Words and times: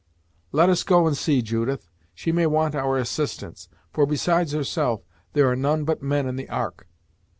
"Let 0.51 0.67
us 0.67 0.81
go 0.81 1.05
and 1.05 1.15
see, 1.15 1.43
Judith; 1.43 1.87
she 2.15 2.31
may 2.31 2.47
want 2.47 2.73
our 2.73 2.97
assistance 2.97 3.69
for, 3.93 4.07
besides 4.07 4.51
herself, 4.51 5.03
there 5.33 5.47
are 5.47 5.55
none 5.55 5.83
but 5.83 6.01
men 6.01 6.25
in 6.25 6.37
the 6.37 6.49
ark." 6.49 6.87